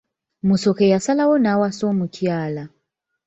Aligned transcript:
Musoke 0.47 0.85
yasalawo 0.93 1.35
n'awasa 1.39 1.83
omukyala. 1.91 2.63